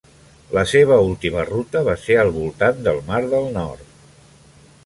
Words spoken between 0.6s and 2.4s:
seva última ruta va ser al